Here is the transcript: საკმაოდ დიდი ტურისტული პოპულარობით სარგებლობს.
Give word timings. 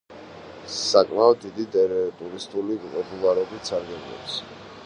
საკმაოდ 0.75 1.45
დიდი 1.59 1.85
ტურისტული 2.23 2.81
პოპულარობით 2.89 3.73
სარგებლობს. 3.73 4.41